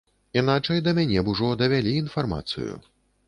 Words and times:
Іначай 0.39 0.79
да 0.87 0.93
мяне 0.99 1.19
б 1.27 1.31
ужо 1.35 1.51
давялі 1.61 1.91
інфармацыю. 1.99 2.73